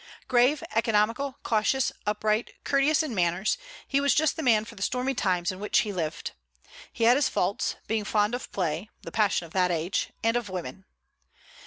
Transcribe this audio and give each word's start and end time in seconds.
Grave, 0.27 0.63
economical, 0.75 1.37
cautious, 1.43 1.91
upright, 2.07 2.53
courteous 2.63 3.03
in 3.03 3.13
manners, 3.13 3.55
he 3.87 4.01
was 4.01 4.15
just 4.15 4.35
the 4.35 4.41
man 4.41 4.65
for 4.65 4.73
the 4.73 4.81
stormy 4.81 5.13
times 5.13 5.51
in 5.51 5.59
which 5.59 5.81
he 5.81 5.93
lived. 5.93 6.31
He 6.91 7.03
had 7.03 7.17
his 7.17 7.29
faults, 7.29 7.75
being 7.85 8.03
fond 8.05 8.33
of 8.33 8.51
play 8.51 8.89
(the 9.03 9.11
passion 9.11 9.45
of 9.45 9.53
that 9.53 9.69
age) 9.69 10.09
and 10.23 10.35
of 10.35 10.49
women. 10.49 10.85